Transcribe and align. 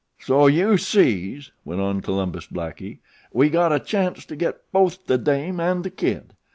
"So 0.17 0.47
you 0.47 0.77
sees," 0.79 1.51
went 1.63 1.79
on 1.79 2.01
Columbus 2.01 2.47
Blackie, 2.47 3.01
"we 3.31 3.51
got 3.51 3.71
a 3.71 3.79
chanct 3.79 4.27
to 4.29 4.35
get 4.35 4.71
both 4.71 5.05
the 5.05 5.19
dame 5.19 5.59
and 5.59 5.83
The 5.83 5.91
Kid. 5.91 6.33